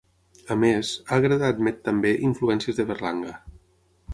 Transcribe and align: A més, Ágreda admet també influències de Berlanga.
A 0.53 0.55
més, 0.61 0.93
Ágreda 1.17 1.51
admet 1.55 1.77
també 1.89 2.15
influències 2.31 2.81
de 2.81 2.87
Berlanga. 2.93 3.37